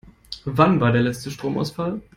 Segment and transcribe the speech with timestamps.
[0.45, 2.01] Wann war der letzte Stromausfall?